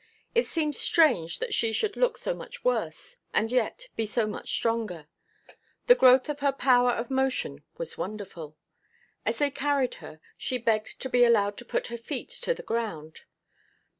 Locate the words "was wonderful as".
7.77-9.37